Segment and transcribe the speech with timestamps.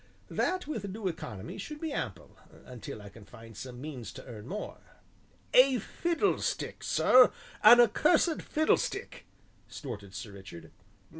[0.31, 4.47] "That, with due economy, should be ample until I can find some means to earn
[4.47, 4.79] more."
[5.53, 7.31] "A fiddlestick, sir
[7.61, 9.27] an accursed fiddlestick!"
[9.67, 10.71] snorted Sir Richard.